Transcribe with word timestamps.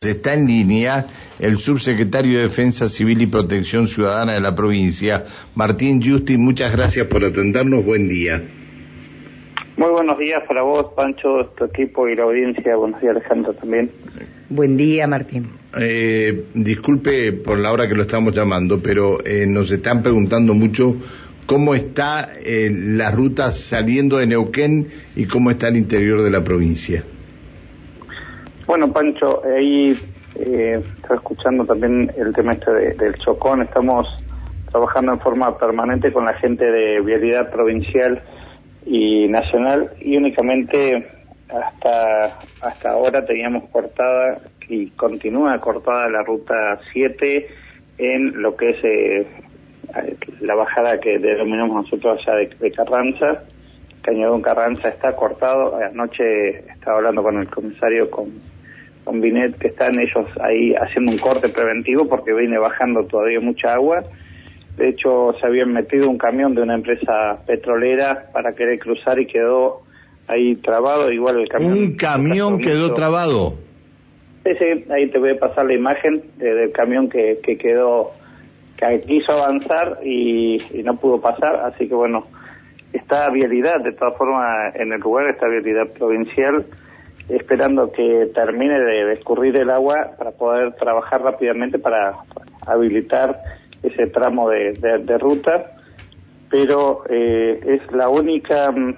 Está 0.00 0.34
en 0.34 0.46
línea 0.46 1.06
el 1.40 1.58
subsecretario 1.58 2.36
de 2.36 2.44
Defensa 2.44 2.88
Civil 2.88 3.20
y 3.20 3.26
Protección 3.26 3.88
Ciudadana 3.88 4.34
de 4.34 4.40
la 4.40 4.54
provincia, 4.54 5.24
Martín 5.56 6.00
Justi. 6.00 6.36
Muchas 6.36 6.70
gracias 6.70 7.08
por 7.08 7.24
atendernos. 7.24 7.84
Buen 7.84 8.08
día. 8.08 8.40
Muy 9.76 9.90
buenos 9.90 10.16
días 10.20 10.40
para 10.46 10.62
vos, 10.62 10.92
Pancho, 10.94 11.52
tu 11.56 11.64
equipo 11.64 12.06
y 12.06 12.14
la 12.14 12.22
audiencia. 12.22 12.76
Buenos 12.76 13.00
días, 13.00 13.16
Alejandro, 13.16 13.52
también. 13.54 13.90
Buen 14.48 14.76
día, 14.76 15.08
Martín. 15.08 15.48
Eh, 15.76 16.44
disculpe 16.54 17.32
por 17.32 17.58
la 17.58 17.72
hora 17.72 17.88
que 17.88 17.96
lo 17.96 18.02
estamos 18.02 18.32
llamando, 18.32 18.80
pero 18.80 19.18
eh, 19.24 19.46
nos 19.48 19.68
están 19.72 20.04
preguntando 20.04 20.54
mucho 20.54 20.94
cómo 21.44 21.74
está 21.74 22.34
eh, 22.40 22.70
la 22.72 23.10
ruta 23.10 23.50
saliendo 23.50 24.18
de 24.18 24.28
Neuquén 24.28 24.86
y 25.16 25.24
cómo 25.24 25.50
está 25.50 25.66
el 25.66 25.76
interior 25.76 26.22
de 26.22 26.30
la 26.30 26.44
provincia. 26.44 27.02
Bueno, 28.68 28.92
Pancho, 28.92 29.40
ahí 29.46 29.98
eh, 30.38 30.82
estaba 30.96 31.14
escuchando 31.14 31.64
también 31.64 32.12
el 32.18 32.34
tema 32.34 32.52
este 32.52 32.70
del 32.70 33.14
Chocón. 33.14 33.62
Estamos 33.62 34.06
trabajando 34.70 35.12
en 35.12 35.20
forma 35.20 35.56
permanente 35.56 36.12
con 36.12 36.26
la 36.26 36.34
gente 36.34 36.70
de 36.70 37.00
Vialidad 37.00 37.50
Provincial 37.50 38.22
y 38.84 39.26
Nacional 39.28 39.90
y 40.02 40.18
únicamente 40.18 41.08
hasta, 41.48 42.38
hasta 42.60 42.90
ahora 42.90 43.24
teníamos 43.24 43.70
cortada 43.70 44.38
y 44.68 44.90
continúa 44.90 45.58
cortada 45.62 46.10
la 46.10 46.22
ruta 46.22 46.78
7 46.92 47.46
en 47.96 48.42
lo 48.42 48.54
que 48.54 48.68
es 48.68 48.84
eh, 48.84 49.26
la 50.40 50.54
bajada 50.54 51.00
que 51.00 51.18
denominamos 51.18 51.84
nosotros 51.84 52.20
allá 52.20 52.36
de, 52.36 52.48
de 52.48 52.70
Carranza. 52.72 53.44
Cañadón 54.02 54.42
Carranza 54.42 54.90
está 54.90 55.16
cortado. 55.16 55.74
Anoche 55.76 56.58
estaba 56.70 56.98
hablando 56.98 57.22
con 57.22 57.38
el 57.38 57.48
comisario 57.48 58.10
con 58.10 58.57
con 59.08 59.22
Binet, 59.22 59.56
que 59.56 59.68
están 59.68 59.98
ellos 59.98 60.26
ahí 60.42 60.74
haciendo 60.74 61.12
un 61.12 61.16
corte 61.16 61.48
preventivo 61.48 62.06
porque 62.06 62.34
viene 62.34 62.58
bajando 62.58 63.04
todavía 63.04 63.40
mucha 63.40 63.72
agua. 63.72 64.02
De 64.76 64.90
hecho, 64.90 65.32
se 65.40 65.46
habían 65.46 65.72
metido 65.72 66.10
un 66.10 66.18
camión 66.18 66.54
de 66.54 66.60
una 66.60 66.74
empresa 66.74 67.38
petrolera 67.46 68.26
para 68.34 68.52
querer 68.52 68.78
cruzar 68.78 69.18
y 69.18 69.26
quedó 69.26 69.80
ahí 70.26 70.56
trabado. 70.56 71.10
Igual 71.10 71.40
el 71.40 71.48
camión. 71.48 71.72
¿Un 71.72 71.96
camión 71.96 72.58
quedó 72.58 72.92
trabado? 72.92 73.54
Sí, 74.44 74.50
sí, 74.58 74.84
ahí 74.92 75.08
te 75.08 75.18
voy 75.18 75.30
a 75.30 75.38
pasar 75.38 75.64
la 75.64 75.72
imagen 75.72 76.22
del 76.36 76.70
camión 76.72 77.08
que, 77.08 77.38
que 77.42 77.56
quedó, 77.56 78.10
que 78.76 79.00
quiso 79.00 79.32
avanzar 79.32 80.00
y, 80.04 80.58
y 80.70 80.82
no 80.82 80.96
pudo 80.96 81.18
pasar. 81.18 81.56
Así 81.64 81.88
que 81.88 81.94
bueno, 81.94 82.26
está 82.92 83.30
vialidad, 83.30 83.80
de 83.80 83.92
todas 83.92 84.18
formas, 84.18 84.74
en 84.74 84.92
el 84.92 85.00
lugar 85.00 85.30
está 85.30 85.48
vialidad 85.48 85.88
provincial 85.94 86.66
esperando 87.28 87.92
que 87.92 88.30
termine 88.34 88.78
de 88.80 89.12
escurrir 89.12 89.56
el 89.56 89.70
agua 89.70 90.12
para 90.16 90.30
poder 90.32 90.72
trabajar 90.74 91.22
rápidamente 91.22 91.78
para 91.78 92.14
habilitar 92.66 93.38
ese 93.82 94.06
tramo 94.08 94.48
de, 94.50 95.18
ruta, 95.18 95.76
pero 96.50 97.04
eh, 97.08 97.60
es 97.66 97.92
la 97.92 98.08
única 98.08 98.70
mm, 98.70 98.94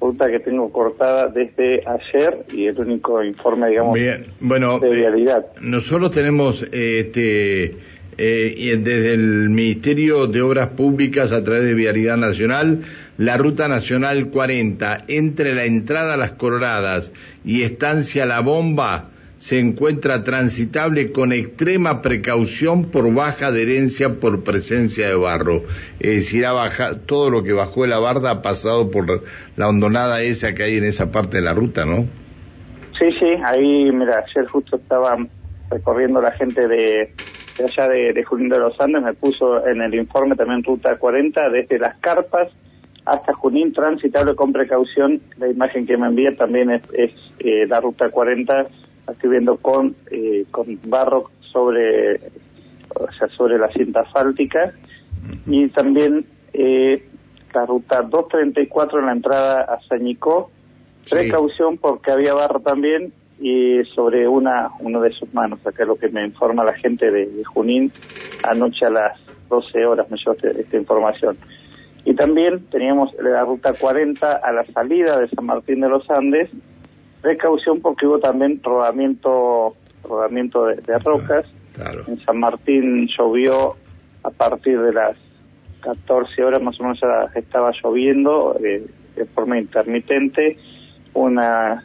ruta 0.00 0.30
que 0.30 0.40
tengo 0.40 0.70
cortada 0.70 1.28
desde 1.28 1.82
ayer 1.86 2.44
y 2.52 2.66
el 2.66 2.78
único 2.78 3.22
informe, 3.24 3.70
digamos, 3.70 3.98
bueno, 4.40 4.78
de 4.78 4.90
vialidad. 4.90 5.46
Eh, 5.56 5.60
nosotros 5.62 6.10
tenemos 6.10 6.62
este 6.62 7.76
eh, 8.16 8.76
desde 8.78 9.14
el 9.14 9.50
Ministerio 9.50 10.26
de 10.26 10.42
Obras 10.42 10.68
Públicas 10.68 11.32
a 11.32 11.42
través 11.42 11.64
de 11.64 11.74
Vialidad 11.74 12.16
Nacional, 12.16 12.82
la 13.16 13.36
Ruta 13.36 13.68
Nacional 13.68 14.28
40, 14.30 15.04
entre 15.08 15.54
la 15.54 15.64
entrada 15.64 16.14
a 16.14 16.16
Las 16.16 16.32
Coloradas 16.32 17.12
y 17.44 17.62
Estancia 17.62 18.26
La 18.26 18.40
Bomba, 18.40 19.10
se 19.38 19.58
encuentra 19.58 20.24
transitable 20.24 21.12
con 21.12 21.32
extrema 21.32 22.00
precaución 22.00 22.90
por 22.90 23.12
baja 23.12 23.48
adherencia 23.48 24.18
por 24.18 24.42
presencia 24.42 25.06
de 25.06 25.16
barro. 25.16 25.64
Es 26.00 26.14
decir, 26.14 26.46
ha 26.46 26.54
todo 27.06 27.30
lo 27.30 27.42
que 27.42 27.52
bajó 27.52 27.82
de 27.82 27.88
la 27.88 27.98
barda 27.98 28.30
ha 28.30 28.42
pasado 28.42 28.90
por 28.90 29.22
la 29.56 29.68
hondonada 29.68 30.22
esa 30.22 30.54
que 30.54 30.62
hay 30.62 30.78
en 30.78 30.84
esa 30.84 31.12
parte 31.12 31.36
de 31.36 31.42
la 31.42 31.52
ruta, 31.52 31.84
¿no? 31.84 32.06
Sí, 32.98 33.10
sí, 33.20 33.26
ahí, 33.44 33.92
mira, 33.92 34.24
ayer 34.26 34.46
justo 34.48 34.76
estaba 34.76 35.16
recorriendo 35.70 36.22
la 36.22 36.32
gente 36.32 36.66
de 36.66 37.12
allá 37.58 37.88
de, 37.88 38.12
de 38.12 38.24
de 38.24 38.58
los 38.58 38.80
Andes, 38.80 39.02
me 39.02 39.12
puso 39.12 39.66
en 39.66 39.82
el 39.82 39.94
informe 39.94 40.36
también 40.36 40.62
ruta 40.64 40.96
40, 40.96 41.50
desde 41.50 41.78
las 41.78 41.98
carpas 41.98 42.48
hasta 43.04 43.34
Junín, 43.34 43.72
transitable 43.72 44.34
con 44.34 44.52
precaución. 44.52 45.20
La 45.38 45.48
imagen 45.48 45.86
que 45.86 45.96
me 45.96 46.06
envía 46.06 46.36
también 46.36 46.70
es, 46.70 46.82
eh, 47.38 47.66
la 47.66 47.80
ruta 47.80 48.10
40, 48.10 48.66
estoy 49.10 49.30
viendo 49.30 49.56
con, 49.58 49.94
eh, 50.10 50.44
con 50.50 50.78
barro 50.86 51.30
sobre, 51.52 52.16
o 52.94 53.10
sea, 53.18 53.28
sobre 53.36 53.58
la 53.58 53.70
cinta 53.72 54.00
asfáltica. 54.00 54.72
Y 55.46 55.68
también 55.68 56.26
eh, 56.52 57.06
la 57.54 57.66
ruta 57.66 58.02
234 58.02 58.98
en 58.98 59.06
la 59.06 59.12
entrada 59.12 59.62
a 59.62 59.80
Sañicó, 59.88 60.50
precaución 61.08 61.78
porque 61.78 62.10
había 62.10 62.34
barro 62.34 62.60
también 62.60 63.12
y 63.38 63.82
sobre 63.94 64.28
una 64.28 64.70
uno 64.80 65.00
de 65.00 65.12
sus 65.12 65.32
manos, 65.34 65.58
acá 65.66 65.82
es 65.82 65.88
lo 65.88 65.96
que 65.96 66.08
me 66.08 66.24
informa 66.24 66.64
la 66.64 66.74
gente 66.74 67.10
de, 67.10 67.42
Junín, 67.44 67.92
anoche 68.42 68.86
a 68.86 68.90
las 68.90 69.20
12 69.48 69.84
horas 69.84 70.10
me 70.10 70.16
llevó 70.16 70.32
este, 70.32 70.60
esta 70.60 70.76
información. 70.76 71.36
Y 72.04 72.14
también 72.14 72.66
teníamos 72.70 73.14
la 73.20 73.44
ruta 73.44 73.72
40 73.72 74.32
a 74.36 74.52
la 74.52 74.64
salida 74.66 75.18
de 75.18 75.28
San 75.28 75.46
Martín 75.46 75.80
de 75.80 75.88
los 75.88 76.08
Andes, 76.10 76.50
precaución 77.22 77.80
porque 77.80 78.06
hubo 78.06 78.18
también 78.18 78.60
rodamiento, 78.62 79.74
rodamiento 80.02 80.66
de, 80.66 80.98
rocas. 80.98 81.46
En 82.06 82.20
San 82.24 82.38
Martín 82.38 83.08
llovió 83.08 83.76
a 84.22 84.30
partir 84.30 84.80
de 84.80 84.92
las 84.92 85.16
14 85.80 86.44
horas 86.44 86.62
más 86.62 86.78
o 86.80 86.84
menos 86.84 87.00
estaba 87.34 87.72
lloviendo 87.82 88.56
eh, 88.62 88.86
de 89.16 89.24
forma 89.26 89.58
intermitente, 89.58 90.56
una 91.12 91.84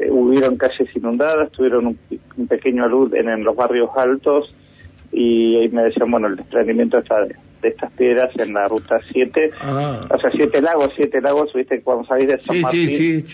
eh, 0.00 0.10
hubieron 0.10 0.56
calles 0.56 0.88
inundadas, 0.96 1.50
tuvieron 1.52 1.86
un, 1.86 2.46
pequeño 2.48 2.88
luz 2.88 3.12
en, 3.14 3.44
los 3.44 3.54
barrios 3.54 3.90
altos 3.96 4.52
y 5.12 5.56
ahí 5.56 5.68
me 5.68 5.84
decían, 5.84 6.10
bueno, 6.10 6.26
el 6.26 6.36
desprendimiento 6.36 6.98
está 6.98 7.20
de, 7.20 7.36
estas 7.68 7.92
piedras 7.92 8.30
en 8.38 8.54
la 8.54 8.68
ruta 8.68 9.00
7, 9.12 9.50
ah. 9.60 10.06
o 10.10 10.18
sea, 10.18 10.30
siete 10.30 10.60
lagos, 10.60 10.90
siete 10.96 11.20
lagos, 11.20 11.52
viste, 11.52 11.80
cuando 11.82 12.04
salís 12.06 12.28
de 12.28 12.40
San 12.40 12.60
Martín 12.60 13.24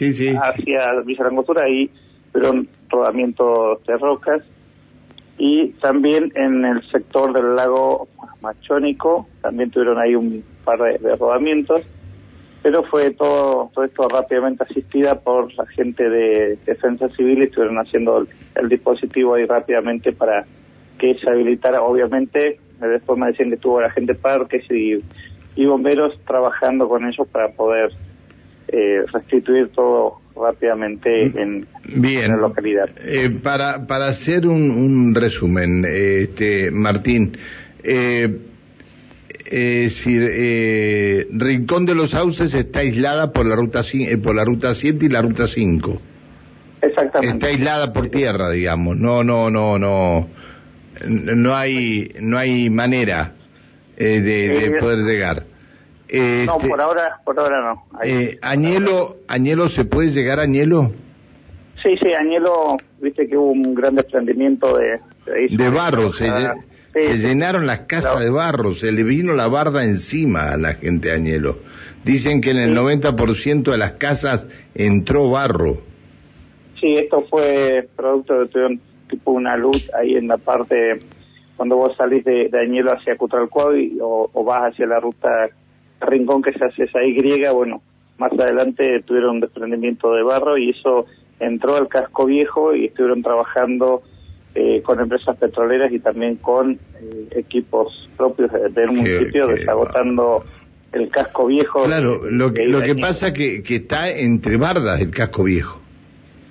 hacia 0.43 1.01
Villa 1.05 1.25
Langostura, 1.25 1.65
ahí 1.65 1.91
tuvieron 2.33 2.69
rodamientos 2.89 3.85
de 3.87 3.97
rocas. 3.97 4.43
Y 5.39 5.69
también 5.81 6.31
en 6.35 6.67
el 6.67 6.83
sector 6.91 7.33
del 7.33 7.57
lago 7.57 8.09
Machónico 8.43 9.27
también 9.41 9.71
tuvieron 9.71 9.99
ahí 9.99 10.15
un 10.15 10.45
par 10.65 10.79
de 10.79 11.17
rodamientos. 11.17 11.83
Pero 12.63 12.83
fue 12.85 13.11
todo, 13.13 13.71
todo 13.75 13.85
esto 13.87 14.07
rápidamente 14.09 14.65
asistida 14.65 15.19
por 15.19 15.53
la 15.55 15.67
gente 15.67 16.11
de 16.11 16.59
Defensa 16.67 17.09
Civil 17.17 17.39
y 17.39 17.45
estuvieron 17.45 17.79
haciendo 17.79 18.27
el, 18.55 18.69
dispositivo 18.69 19.35
ahí 19.35 19.47
rápidamente 19.47 20.13
para 20.13 20.45
que 21.01 21.15
se 21.15 21.31
habilitara. 21.31 21.83
Obviamente, 21.83 22.59
después 22.81 23.19
me 23.19 23.29
decían 23.29 23.49
que 23.49 23.55
estuvo 23.57 23.81
la 23.81 23.91
gente 23.91 24.15
parques 24.15 24.65
y, 24.71 24.99
y 25.57 25.67
bomberos 25.67 26.19
trabajando 26.27 26.89
con 26.89 27.05
ellos 27.05 27.27
para 27.29 27.49
poder 27.49 27.91
eh, 28.69 29.03
restituir 29.13 29.69
todo 29.69 30.19
rápidamente 30.37 31.31
mm, 31.31 31.39
en, 31.39 31.67
Bien. 31.97 32.29
la 32.29 32.37
localidad. 32.37 32.91
Eh, 33.05 33.31
para, 33.43 33.87
para 33.87 34.07
hacer 34.07 34.47
un, 34.47 34.71
un 34.71 35.15
resumen, 35.15 35.85
este 35.85 36.71
Martín, 36.71 37.37
eh, 37.83 38.39
es 39.51 39.97
decir, 39.97 40.23
eh, 40.31 41.27
Rincón 41.33 41.85
de 41.85 41.97
los 41.97 42.11
Sauces 42.11 42.55
está 42.55 42.81
aislada 42.81 43.33
por 43.33 43.47
la 43.47 43.57
ruta 43.57 43.83
eh, 43.93 44.17
por 44.17 44.37
la 44.37 44.45
ruta 44.45 44.75
7 44.77 45.07
y 45.07 45.09
la 45.09 45.23
ruta 45.23 45.49
5. 45.49 46.01
Exactamente. 46.83 47.35
Está 47.35 47.47
aislada 47.49 47.93
por 47.93 48.07
tierra, 48.09 48.51
digamos. 48.51 48.97
No, 48.97 49.25
no, 49.25 49.51
no, 49.51 49.77
no. 49.79 50.29
No 51.07 51.55
hay, 51.55 52.15
no 52.21 52.39
hay 52.39 52.71
manera 52.71 53.35
eh, 53.97 54.21
de, 54.21 54.79
poder 54.79 55.01
llegar. 55.01 55.45
no, 56.13 56.57
este, 56.57 56.69
por 56.69 56.81
ahora, 56.81 57.21
por 57.25 57.39
ahora 57.39 57.63
no. 57.63 57.85
Añelo, 58.43 59.19
Añelo, 59.29 59.69
¿se 59.69 59.85
puede 59.85 60.11
llegar 60.11 60.41
a 60.41 60.43
Añelo? 60.43 60.93
Sí, 61.83 61.97
sí, 62.01 62.13
Añelo, 62.13 62.77
viste 63.01 63.27
que 63.27 63.37
hubo 63.37 63.53
un 63.53 63.75
gran 63.75 63.95
desprendimiento 63.95 64.77
de... 64.77 65.01
De, 65.51 65.71
barro, 65.71 66.13
se, 66.13 66.29
se 66.93 67.19
llenaron 67.19 67.67
las 67.67 67.81
casas 67.81 68.21
de 68.21 68.31
barro, 68.31 68.75
se 68.75 68.91
le 68.91 69.05
vino 69.05 69.35
la 69.35 69.47
barda 69.47 69.85
encima 69.85 70.51
a 70.51 70.57
la 70.57 70.75
gente 70.75 71.13
Añelo. 71.13 71.59
Dicen 72.05 72.41
que 72.41 72.51
en 72.51 72.59
el 72.59 72.77
90% 72.77 73.71
de 73.71 73.79
las 73.79 73.93
casas 73.93 74.47
entró 74.75 75.31
barro. 75.31 75.83
Sí, 76.81 76.95
esto 76.95 77.27
fue 77.29 77.89
producto 77.95 78.45
de 78.45 78.79
tipo 79.11 79.33
una 79.33 79.57
luz 79.57 79.91
ahí 79.95 80.15
en 80.15 80.29
la 80.29 80.39
parte, 80.39 81.01
cuando 81.57 81.77
vos 81.77 81.97
salís 81.97 82.25
de, 82.25 82.51
Añelo 82.59 82.93
hacia 82.93 83.17
Cutralcó 83.17 83.71
o, 84.01 84.31
o 84.33 84.45
vas 84.45 84.73
hacia 84.73 84.87
la 84.87 85.01
ruta 85.01 85.51
Rincón 86.01 86.43
que 86.43 86.53
se 86.53 86.65
hace 86.65 86.85
esa 86.85 87.03
Y, 87.03 87.43
bueno, 87.53 87.83
más 88.19 88.33
adelante 88.33 89.03
tuvieron 89.05 89.37
un 89.37 89.41
desprendimiento 89.41 90.13
de 90.13 90.23
barro 90.23 90.59
y 90.59 90.71
eso 90.71 91.07
entró 91.39 91.77
al 91.77 91.89
casco 91.89 92.27
viejo 92.27 92.75
y 92.75 92.87
estuvieron 92.87 93.23
trabajando 93.23 94.03
eh, 94.55 94.83
con 94.83 95.01
empresas 95.01 95.37
petroleras 95.37 95.93
y 95.93 96.01
también 96.01 96.37
con 96.37 96.73
eh, 96.73 97.29
equipos 97.33 98.09
propios 98.17 98.51
del 98.75 98.91
municipio, 98.91 99.47
desagotando 99.47 100.45
el 100.93 101.09
casco 101.09 101.47
viejo. 101.47 101.85
Claro, 101.85 102.23
lo, 102.31 102.53
que, 102.53 102.67
lo 102.67 102.83
que 102.83 102.95
pasa 102.95 103.33
que, 103.33 103.63
que 103.63 103.77
está 103.77 104.11
entre 104.11 104.57
bardas 104.57 105.01
el 105.01 105.11
casco 105.11 105.45
viejo. 105.45 105.81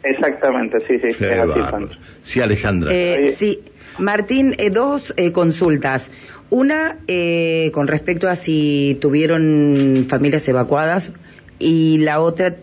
Exactamente, 0.03 0.79
sí, 0.87 0.99
sí. 0.99 1.13
sí, 1.13 1.25
Alejandra. 2.41 2.91
Eh, 2.93 3.35
sí, 3.37 3.59
Martín, 3.97 4.55
eh, 4.57 4.69
dos 4.69 5.13
eh, 5.17 5.31
consultas. 5.31 6.09
Una 6.51 6.97
con 7.73 7.87
respecto 7.87 8.27
a 8.27 8.35
si 8.35 8.97
tuvieron 8.99 10.07
familias 10.09 10.47
evacuadas 10.47 11.13
y 11.59 11.99
la 11.99 12.21
otra 12.21 12.55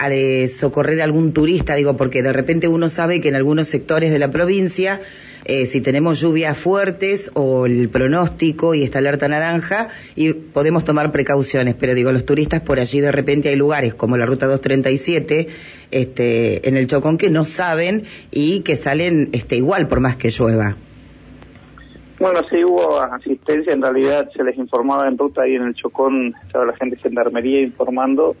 a 0.00 0.08
de 0.08 0.48
socorrer 0.48 1.02
a 1.02 1.04
algún 1.04 1.34
turista, 1.34 1.74
digo, 1.74 1.94
porque 1.94 2.22
de 2.22 2.32
repente 2.32 2.68
uno 2.68 2.88
sabe 2.88 3.20
que 3.20 3.28
en 3.28 3.34
algunos 3.34 3.68
sectores 3.68 4.10
de 4.10 4.18
la 4.18 4.30
provincia 4.30 4.98
eh, 5.44 5.66
si 5.66 5.82
tenemos 5.82 6.20
lluvias 6.20 6.56
fuertes 6.56 7.30
o 7.34 7.66
el 7.66 7.90
pronóstico 7.90 8.74
y 8.74 8.82
está 8.82 8.98
alerta 8.98 9.28
naranja 9.28 9.88
y 10.16 10.32
podemos 10.32 10.86
tomar 10.86 11.12
precauciones, 11.12 11.74
pero 11.74 11.94
digo, 11.94 12.12
los 12.12 12.24
turistas 12.24 12.62
por 12.62 12.80
allí 12.80 13.00
de 13.00 13.12
repente 13.12 13.50
hay 13.50 13.56
lugares 13.56 13.92
como 13.92 14.16
la 14.16 14.24
ruta 14.24 14.46
237 14.46 15.48
este, 15.90 16.66
en 16.66 16.76
el 16.78 16.86
Chocón 16.86 17.18
que 17.18 17.28
no 17.28 17.44
saben 17.44 18.04
y 18.30 18.60
que 18.60 18.76
salen 18.76 19.28
este, 19.32 19.56
igual 19.56 19.86
por 19.86 20.00
más 20.00 20.16
que 20.16 20.30
llueva. 20.30 20.76
Bueno, 22.18 22.40
sí 22.50 22.64
hubo 22.64 23.00
asistencia, 23.00 23.74
en 23.74 23.82
realidad 23.82 24.30
se 24.34 24.44
les 24.44 24.56
informaba 24.56 25.08
en 25.08 25.18
ruta 25.18 25.42
ahí 25.42 25.56
en 25.56 25.62
el 25.62 25.74
Chocón, 25.74 26.34
estaba 26.46 26.64
la 26.64 26.76
gente 26.76 26.96
de 26.96 27.02
Gendarmería 27.02 27.60
informando 27.60 28.34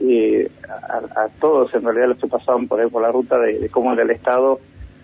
eh, 0.00 0.50
a, 0.68 1.28
todos 1.40 1.74
en 1.74 1.84
realidad 1.84 2.08
los 2.08 2.18
que 2.18 2.26
pasaban 2.26 2.66
por 2.66 2.80
ahí 2.80 2.88
por 2.88 3.02
la 3.02 3.12
ruta 3.12 3.38
de 3.38 3.68
cómo 3.68 3.92
era 3.92 4.02
el 4.02 4.10
estado 4.10 4.58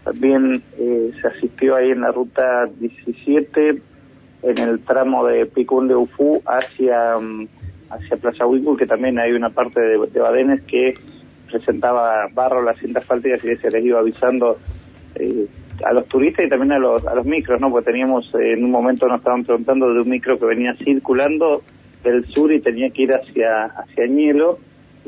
también 0.09 0.63
eh, 0.79 1.13
se 1.21 1.29
asistió 1.29 1.77
ahí 1.77 1.91
en 1.91 2.01
la 2.01 2.11
ruta 2.11 2.67
17, 2.81 3.83
en 4.43 4.59
el 4.59 4.81
tramo 4.81 5.27
de 5.27 5.45
Picún 5.45 5.87
de 5.87 5.97
Ufú 5.97 6.41
hacia, 6.47 7.19
mm, 7.19 7.47
hacia 7.91 8.17
Plaza 8.17 8.47
Huicul, 8.47 8.79
que 8.79 8.87
también 8.87 9.19
hay 9.19 9.33
una 9.33 9.51
parte 9.51 9.81
de, 9.81 9.99
Badenes 10.19 10.63
que 10.63 10.95
presentaba 11.51 12.27
barro 12.33 12.63
las 12.63 12.79
cintas 12.79 13.03
asfálticas 13.03 13.45
y 13.45 13.57
se 13.57 13.71
les 13.71 13.85
iba 13.85 14.01
avisando 14.01 14.59
eh, 15.17 15.47
a 15.85 15.93
los 15.93 16.07
turistas 16.07 16.47
y 16.47 16.49
también 16.49 16.73
a 16.73 16.79
los, 16.79 17.07
a 17.07 17.15
los 17.15 17.27
micros, 17.27 17.61
¿no? 17.61 17.71
Porque 17.71 17.91
teníamos, 17.91 18.35
eh, 18.35 18.55
en 18.55 18.65
un 18.65 18.71
momento 18.71 19.07
nos 19.09 19.19
estaban 19.19 19.45
preguntando 19.45 19.93
de 19.93 20.01
un 20.01 20.09
micro 20.09 20.39
que 20.39 20.47
venía 20.47 20.75
circulando 20.77 21.63
del 22.03 22.25
sur 22.29 22.51
y 22.51 22.61
tenía 22.61 22.89
que 22.89 23.03
ir 23.03 23.13
hacia, 23.13 23.65
hacia 23.65 24.07
Ñelo 24.07 24.59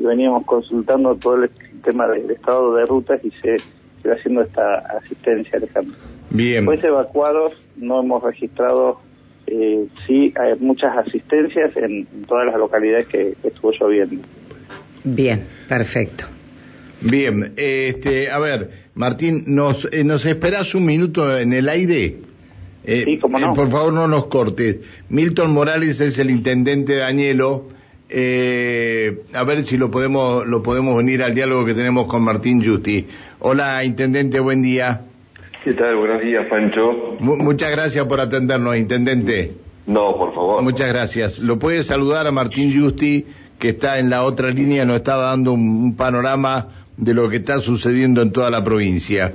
y 0.01 0.05
veníamos 0.05 0.45
consultando 0.45 1.15
todo 1.15 1.43
el 1.43 1.49
tema 1.83 2.07
del 2.07 2.29
estado 2.31 2.73
de 2.75 2.85
rutas 2.85 3.21
y 3.23 3.31
se 3.41 3.57
va 4.09 4.15
haciendo 4.15 4.41
esta 4.41 4.79
asistencia, 4.97 5.57
Alejandro. 5.57 5.95
Bien. 6.31 6.65
Después 6.65 6.83
evacuados 6.83 7.53
no 7.75 8.01
hemos 8.01 8.23
registrado, 8.23 8.99
eh, 9.45 9.87
sí, 10.07 10.33
hay 10.39 10.57
muchas 10.59 10.97
asistencias 10.97 11.75
en, 11.77 12.07
todas 12.27 12.47
las 12.47 12.55
localidades 12.55 13.07
que, 13.07 13.35
estuvo 13.43 13.71
lloviendo. 13.71 14.25
Bien, 15.03 15.45
perfecto. 15.67 16.25
Bien, 17.01 17.53
este, 17.57 18.29
a 18.31 18.39
ver, 18.39 18.69
Martín, 18.95 19.43
¿nos, 19.47 19.85
eh, 19.91 20.03
¿nos 20.03 20.25
esperás 20.25 20.73
un 20.73 20.85
minuto 20.85 21.37
en 21.37 21.53
el 21.53 21.69
aire? 21.69 22.17
Eh, 22.83 23.03
sí, 23.05 23.17
cómo 23.19 23.37
no. 23.37 23.53
por 23.53 23.69
favor, 23.69 23.93
no 23.93 24.07
nos 24.07 24.25
cortes. 24.27 24.77
Milton 25.09 25.53
Morales 25.53 26.01
es 26.01 26.17
el 26.17 26.31
intendente 26.31 26.93
de 26.93 27.03
Añelo. 27.03 27.67
A 28.11 29.43
ver 29.43 29.59
si 29.63 29.77
lo 29.77 29.89
podemos, 29.89 30.45
lo 30.45 30.61
podemos 30.61 30.97
venir 30.97 31.23
al 31.23 31.33
diálogo 31.33 31.65
que 31.65 31.73
tenemos 31.73 32.07
con 32.07 32.23
Martín 32.23 32.63
Justi. 32.63 33.07
Hola, 33.39 33.83
Intendente, 33.83 34.39
buen 34.39 34.61
día. 34.61 35.01
¿Qué 35.63 35.73
tal? 35.73 35.95
Buenos 35.95 36.21
días, 36.21 36.47
Pancho. 36.49 37.17
muchas 37.19 37.71
gracias 37.71 38.05
por 38.05 38.19
atendernos, 38.19 38.75
Intendente. 38.75 39.51
No, 39.85 40.15
por 40.17 40.33
favor. 40.33 40.63
Muchas 40.63 40.89
gracias. 40.89 41.39
¿Lo 41.39 41.59
puede 41.59 41.83
saludar 41.83 42.27
a 42.27 42.31
Martín 42.31 42.73
Justi, 42.73 43.25
que 43.59 43.69
está 43.69 43.99
en 43.99 44.09
la 44.09 44.23
otra 44.23 44.49
línea, 44.49 44.85
nos 44.85 44.97
está 44.97 45.17
dando 45.17 45.53
un, 45.53 45.95
panorama 45.95 46.67
de 46.97 47.13
lo 47.13 47.29
que 47.29 47.37
está 47.37 47.57
sucediendo 47.57 48.21
en 48.21 48.31
toda 48.31 48.49
la 48.49 48.63
provincia? 48.63 49.33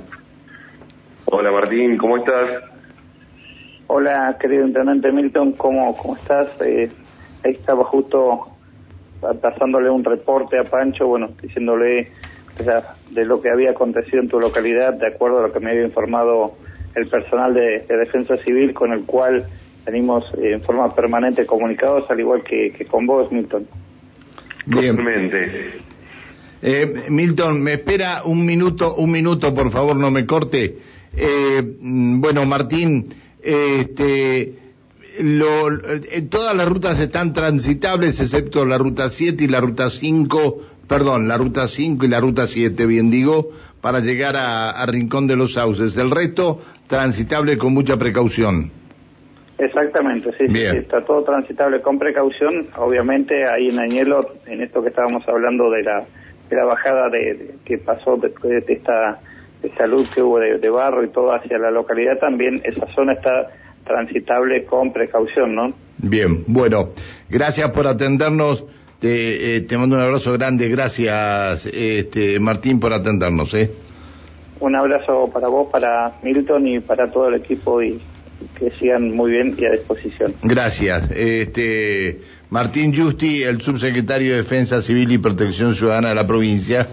Hola, 1.25 1.51
Martín, 1.51 1.97
¿cómo 1.97 2.17
estás? 2.17 2.63
Hola, 3.87 4.37
querido 4.39 4.67
Intendente 4.67 5.11
Milton, 5.11 5.53
¿cómo, 5.53 5.95
cómo 5.95 6.15
estás? 6.15 6.49
Eh, 6.61 6.91
ahí 7.45 7.53
estaba 7.53 7.85
justo 7.85 8.56
pasándole 9.41 9.89
un 9.89 10.03
reporte 10.03 10.59
a 10.59 10.63
Pancho, 10.63 11.07
bueno, 11.07 11.29
diciéndole 11.41 12.11
de 13.11 13.25
lo 13.25 13.41
que 13.41 13.49
había 13.49 13.71
acontecido 13.71 14.19
en 14.19 14.29
tu 14.29 14.39
localidad, 14.39 14.93
de 14.93 15.07
acuerdo 15.07 15.39
a 15.39 15.47
lo 15.47 15.53
que 15.53 15.59
me 15.59 15.71
había 15.71 15.83
informado 15.83 16.55
el 16.95 17.07
personal 17.07 17.53
de, 17.53 17.85
Defensa 17.87 18.37
Civil, 18.37 18.73
con 18.73 18.91
el 18.91 19.03
cual 19.03 19.45
venimos 19.85 20.25
eh, 20.37 20.53
en 20.53 20.61
forma 20.61 20.93
permanente 20.93 21.45
comunicados, 21.45 22.09
al 22.09 22.19
igual 22.19 22.43
que, 22.43 22.73
con 22.89 23.05
vos, 23.05 23.31
Milton. 23.31 23.67
Bien. 24.65 24.97
Eh, 26.61 27.05
Milton, 27.09 27.61
me 27.61 27.73
espera 27.73 28.23
un 28.25 28.45
minuto, 28.45 28.95
un 28.95 29.11
minuto, 29.11 29.53
por 29.53 29.69
favor, 29.69 29.95
no 29.95 30.09
me 30.09 30.25
corte. 30.25 30.77
Eh, 31.15 31.61
mm, 31.79 32.19
bueno, 32.19 32.45
Martín, 32.45 33.05
este, 33.41 34.53
lo, 35.21 35.79
todas 36.29 36.55
las 36.55 36.67
rutas 36.67 36.99
están 36.99 37.33
transitables, 37.33 38.19
excepto 38.19 38.65
la 38.65 38.77
ruta 38.77 39.09
7 39.09 39.43
y 39.43 39.47
la 39.47 39.59
ruta 39.59 39.89
5 39.89 40.61
perdón, 40.87 41.27
la 41.27 41.37
ruta 41.37 41.67
5 41.67 42.05
y 42.05 42.07
la 42.07 42.19
ruta 42.19 42.47
7, 42.47 42.85
bien 42.85 43.11
digo, 43.11 43.49
para 43.81 43.99
llegar 43.99 44.35
a, 44.37 44.85
Rincón 44.87 45.27
de 45.27 45.35
los 45.35 45.53
Sauces. 45.53 45.97
El 45.97 46.11
resto, 46.11 46.59
transitable 46.87 47.57
con 47.57 47.73
mucha 47.73 47.97
precaución. 47.97 48.71
Exactamente, 49.57 50.31
sí, 50.37 50.47
sí, 50.47 50.63
está 50.63 51.03
todo 51.03 51.23
transitable 51.23 51.81
con 51.81 51.97
precaución. 51.97 52.67
Obviamente 52.77 53.47
ahí 53.47 53.69
en 53.69 53.79
Añelo, 53.79 54.35
en 54.45 54.61
esto 54.61 54.81
que 54.81 54.89
estábamos 54.89 55.27
hablando 55.27 55.71
de 55.71 55.83
la, 55.83 56.05
de 56.49 56.55
la 56.55 56.65
bajada 56.65 57.09
de, 57.09 57.55
que 57.65 57.79
pasó 57.79 58.17
después 58.17 58.65
de 58.65 58.73
esta, 58.73 59.19
esta 59.63 59.87
luz 59.87 60.13
que 60.13 60.21
hubo 60.21 60.39
de, 60.39 60.59
de 60.59 60.69
barro 60.69 61.03
y 61.03 61.09
todo 61.09 61.33
hacia 61.33 61.57
la 61.57 61.71
localidad, 61.71 62.19
también 62.19 62.61
esa 62.63 62.85
zona 62.93 63.13
está 63.13 63.49
transitable 63.87 64.65
con 64.65 64.91
precaución, 64.93 65.55
¿no? 65.55 65.73
Bien, 65.97 66.43
bueno, 66.47 66.89
gracias 67.29 67.71
por 67.71 67.87
atendernos. 67.87 68.65
Te, 68.99 69.57
eh, 69.57 69.61
te 69.61 69.77
mando 69.77 69.95
un 69.95 70.01
abrazo 70.01 70.33
grande, 70.33 70.67
gracias 70.69 71.67
este, 71.67 72.39
Martín 72.39 72.79
por 72.79 72.93
atendernos. 72.93 73.53
¿eh? 73.53 73.71
Un 74.59 74.75
abrazo 74.75 75.29
para 75.31 75.47
vos, 75.47 75.69
para 75.71 76.13
Milton 76.23 76.67
y 76.67 76.79
para 76.79 77.11
todo 77.11 77.29
el 77.29 77.35
equipo 77.35 77.81
y 77.81 77.99
que 78.57 78.71
sigan 78.71 79.15
muy 79.15 79.31
bien 79.31 79.55
y 79.57 79.65
a 79.65 79.71
disposición. 79.71 80.33
Gracias. 80.43 81.11
Este, 81.11 82.21
Martín 82.49 82.95
Justi, 82.95 83.43
el 83.43 83.61
subsecretario 83.61 84.31
de 84.31 84.37
Defensa 84.37 84.81
Civil 84.81 85.11
y 85.11 85.17
Protección 85.17 85.75
Ciudadana 85.75 86.09
de 86.09 86.15
la 86.15 86.27
provincia. 86.27 86.87